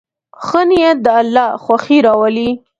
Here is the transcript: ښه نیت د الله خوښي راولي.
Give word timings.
ښه 0.45 0.61
نیت 0.69 0.97
د 1.05 1.07
الله 1.19 1.47
خوښي 1.63 1.97
راولي. 2.05 2.49